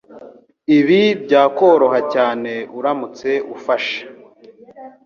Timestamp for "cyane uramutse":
2.13-3.29